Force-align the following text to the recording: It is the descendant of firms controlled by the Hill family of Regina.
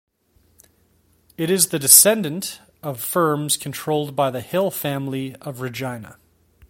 It 1.37 1.51
is 1.51 1.67
the 1.67 1.77
descendant 1.77 2.59
of 2.81 2.99
firms 3.03 3.55
controlled 3.55 4.15
by 4.15 4.31
the 4.31 4.41
Hill 4.41 4.71
family 4.71 5.35
of 5.41 5.61
Regina. 5.61 6.17